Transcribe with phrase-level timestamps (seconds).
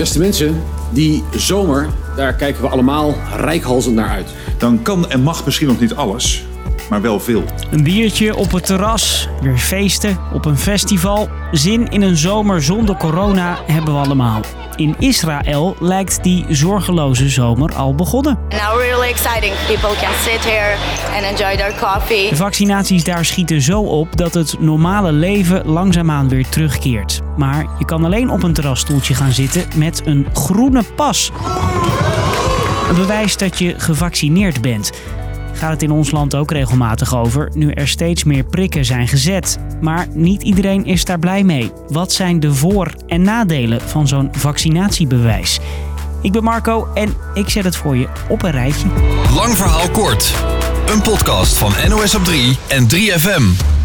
[0.00, 0.62] Beste mensen,
[0.92, 4.34] die zomer, daar kijken we allemaal rijkhalsend naar uit.
[4.58, 6.44] Dan kan en mag misschien nog niet alles,
[6.90, 7.44] maar wel veel.
[7.70, 11.28] Een biertje op het terras, weer feesten op een festival.
[11.52, 14.40] Zin in een zomer zonder corona hebben we allemaal.
[14.76, 18.38] In Israël lijkt die zorgeloze zomer al begonnen.
[18.48, 19.52] Now really exciting.
[19.66, 20.74] People can sit here
[21.14, 22.28] and enjoy their coffee.
[22.28, 27.20] De vaccinaties daar schieten zo op dat het normale leven langzaamaan weer terugkeert.
[27.36, 31.32] Maar je kan alleen op een terrasstoeltje gaan zitten met een groene pas.
[32.88, 34.90] Een bewijs dat je gevaccineerd bent.
[35.52, 39.58] Gaat het in ons land ook regelmatig over, nu er steeds meer prikken zijn gezet.
[39.80, 41.72] Maar niet iedereen is daar blij mee.
[41.88, 45.58] Wat zijn de voor- en nadelen van zo'n vaccinatiebewijs?
[46.22, 48.86] Ik ben Marco en ik zet het voor je op een rijtje.
[49.34, 50.34] Lang verhaal kort.
[50.86, 53.79] Een podcast van NOS op 3 en 3FM.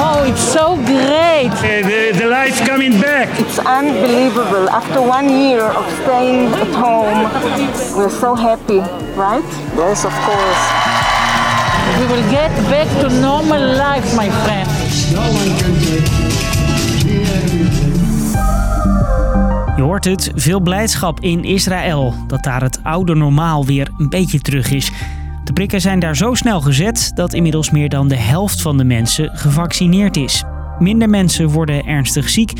[0.00, 1.50] Oh, it's so great.
[1.60, 3.28] The, the life coming back.
[3.40, 4.68] It's unbelievable.
[4.70, 7.24] After one year of staying at home,
[7.96, 8.78] we're so happy,
[9.16, 9.48] right?
[9.76, 10.62] Yes, of course.
[11.98, 14.68] We will get back to normal life, my friend.
[19.76, 24.40] Je hoort het, veel blijdschap in Israël dat daar het oude normaal weer een beetje
[24.40, 24.92] terug is.
[25.48, 28.84] De prikken zijn daar zo snel gezet dat inmiddels meer dan de helft van de
[28.84, 30.44] mensen gevaccineerd is.
[30.78, 32.52] Minder mensen worden ernstig ziek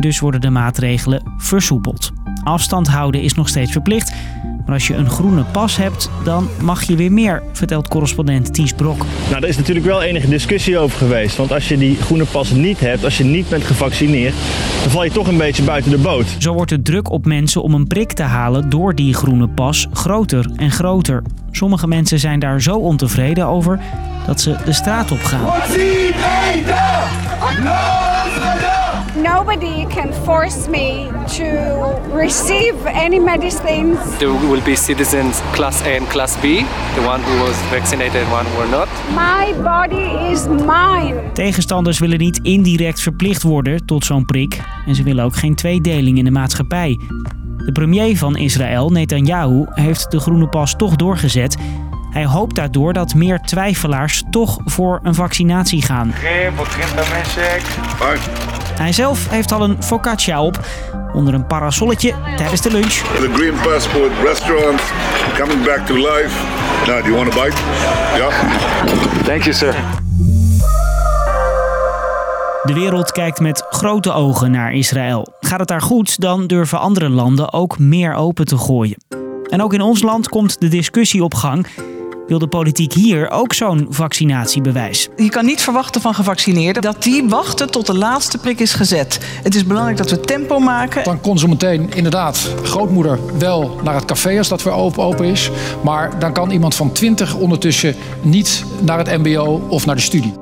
[0.00, 2.12] dus worden de maatregelen versoepeld.
[2.42, 4.12] Afstand houden is nog steeds verplicht,
[4.70, 8.72] maar als je een groene pas hebt, dan mag je weer meer, vertelt correspondent Ties
[8.72, 8.96] Brok.
[9.28, 11.36] Nou, daar is natuurlijk wel enige discussie over geweest.
[11.36, 14.34] Want als je die groene pas niet hebt, als je niet bent gevaccineerd,
[14.82, 16.26] dan val je toch een beetje buiten de boot.
[16.38, 19.86] Zo wordt de druk op mensen om een prik te halen door die groene pas
[19.92, 21.22] groter en groter.
[21.50, 23.80] Sommige mensen zijn daar zo ontevreden over
[24.26, 25.46] dat ze de straat op gaan.
[29.22, 31.44] Nobody can force me to
[32.12, 33.98] receive any medicines.
[34.18, 38.32] There will be citizens class A and class B, the one who was vaccinated and
[38.32, 38.88] one who were not.
[39.14, 41.32] My body is mine.
[41.32, 46.18] Tegenstanders willen niet indirect verplicht worden tot zo'n prik en ze willen ook geen tweedeling
[46.18, 46.98] in de maatschappij.
[47.56, 51.56] De premier van Israël, Netanyahu, heeft de groene pas toch doorgezet.
[52.10, 56.12] Hij hoopt daardoor dat meer twijfelaars toch voor een vaccinatie gaan.
[58.80, 60.60] Hij zelf heeft al een focaccia op
[61.12, 62.92] onder een parasolletje tijdens de lunch.
[62.92, 64.80] The Green Passport restaurant
[65.38, 66.30] coming back to life.
[66.86, 67.56] Now, do you want a bite?
[68.16, 69.24] Yeah.
[69.24, 69.74] Thank you, sir.
[72.62, 75.26] De wereld kijkt met grote ogen naar Israël.
[75.40, 78.96] Gaat het daar goed, dan durven andere landen ook meer open te gooien.
[79.48, 81.66] En ook in ons land komt de discussie op gang.
[82.30, 85.08] Wil de politiek hier ook zo'n vaccinatiebewijs?
[85.16, 89.18] Je kan niet verwachten van gevaccineerden dat die wachten tot de laatste prik is gezet.
[89.42, 91.04] Het is belangrijk dat we tempo maken.
[91.04, 95.26] Dan kon zo meteen inderdaad grootmoeder wel naar het café als dat weer open, open
[95.26, 95.50] is.
[95.84, 100.32] Maar dan kan iemand van 20 ondertussen niet naar het MBO of naar de studie.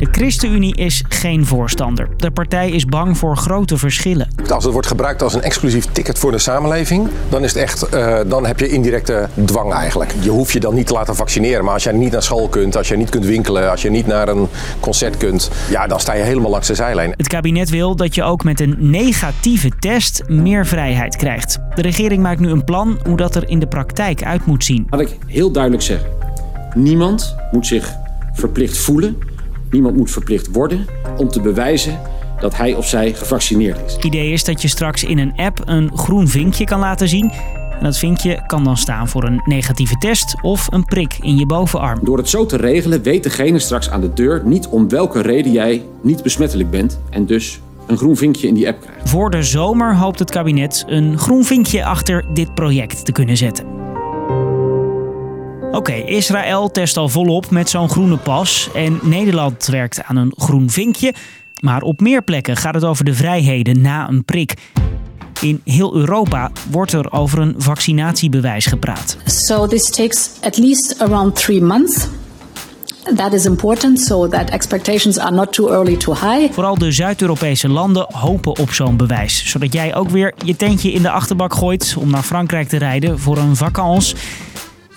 [0.00, 2.08] De ChristenUnie is geen voorstander.
[2.16, 4.28] De partij is bang voor grote verschillen.
[4.48, 7.94] Als het wordt gebruikt als een exclusief ticket voor de samenleving, dan is het echt,
[7.94, 10.14] uh, dan heb je indirecte dwang eigenlijk.
[10.20, 12.76] Je hoeft je dan niet te laten vaccineren, maar als jij niet naar school kunt,
[12.76, 14.48] als je niet kunt winkelen, als je niet naar een
[14.80, 17.12] concert kunt, ja, dan sta je helemaal langs de zijlijn.
[17.16, 21.58] Het kabinet wil dat je ook met een negatieve test meer vrijheid krijgt.
[21.74, 24.86] De regering maakt nu een plan hoe dat er in de praktijk uit moet zien.
[24.90, 26.10] Laat ik heel duidelijk zeggen:
[26.74, 27.92] niemand moet zich
[28.32, 29.18] verplicht voelen
[29.70, 30.86] Niemand moet verplicht worden
[31.16, 32.00] om te bewijzen
[32.40, 33.92] dat hij of zij gevaccineerd is.
[33.92, 37.32] Het idee is dat je straks in een app een groen vinkje kan laten zien.
[37.78, 41.46] En dat vinkje kan dan staan voor een negatieve test of een prik in je
[41.46, 41.98] bovenarm.
[42.02, 45.52] Door het zo te regelen weet degene straks aan de deur niet om welke reden
[45.52, 49.10] jij niet besmettelijk bent en dus een groen vinkje in die app krijgt.
[49.10, 53.79] Voor de zomer hoopt het kabinet een groen vinkje achter dit project te kunnen zetten.
[55.80, 60.70] Oké, Israël test al volop met zo'n groene pas en Nederland werkt aan een groen
[60.70, 61.14] vinkje.
[61.60, 64.54] Maar op meer plekken gaat het over de vrijheden na een prik.
[65.40, 69.16] In heel Europa wordt er over een vaccinatiebewijs gepraat.
[69.24, 72.06] So this takes at least around three months.
[73.16, 76.52] That is important so that expectations are not too early too high.
[76.52, 81.02] Vooral de Zuid-Europese landen hopen op zo'n bewijs, zodat jij ook weer je tentje in
[81.02, 84.16] de achterbak gooit om naar Frankrijk te rijden voor een vakantie.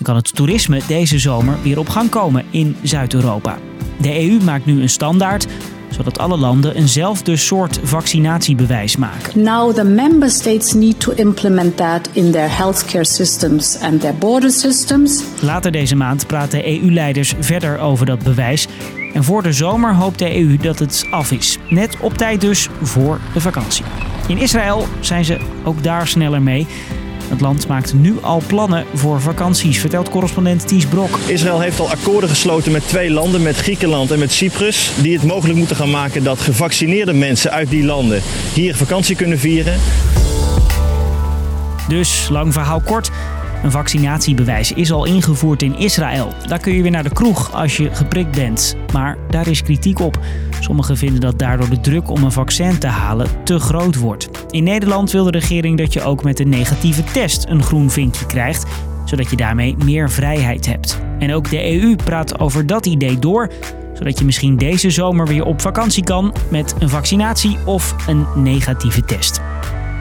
[0.04, 3.58] Kan het toerisme deze zomer weer op gang komen in Zuid-Europa.
[4.00, 5.46] De EU maakt nu een standaard
[5.94, 9.42] zodat alle landen eenzelfde soort vaccinatiebewijs maken.
[9.42, 14.50] Now the member states need to implement that in their healthcare systems and their border
[14.50, 15.22] systems.
[15.40, 18.66] Later deze maand praten EU-leiders verder over dat bewijs.
[19.12, 21.58] En voor de zomer hoopt de EU dat het af is.
[21.68, 23.84] Net op tijd dus voor de vakantie.
[24.28, 26.66] In Israël zijn ze ook daar sneller mee.
[27.28, 31.18] Het land maakt nu al plannen voor vakanties, vertelt correspondent Ties Brok.
[31.26, 35.26] Israël heeft al akkoorden gesloten met twee landen, met Griekenland en met Cyprus, die het
[35.26, 38.22] mogelijk moeten gaan maken dat gevaccineerde mensen uit die landen
[38.52, 39.78] hier vakantie kunnen vieren.
[41.88, 43.10] Dus, lang verhaal kort,
[43.64, 46.32] een vaccinatiebewijs is al ingevoerd in Israël.
[46.46, 48.76] Daar kun je weer naar de kroeg als je geprikt bent.
[48.92, 50.18] Maar daar is kritiek op.
[50.60, 54.28] Sommigen vinden dat daardoor de druk om een vaccin te halen te groot wordt.
[54.50, 58.26] In Nederland wil de regering dat je ook met een negatieve test een groen vinkje
[58.26, 58.66] krijgt,
[59.04, 61.00] zodat je daarmee meer vrijheid hebt.
[61.18, 63.50] En ook de EU praat over dat idee door,
[63.94, 69.04] zodat je misschien deze zomer weer op vakantie kan met een vaccinatie of een negatieve
[69.04, 69.40] test.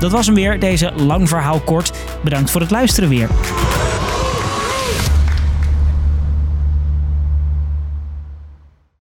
[0.03, 1.91] Dat was hem weer, deze lang verhaal kort.
[2.23, 3.29] Bedankt voor het luisteren weer.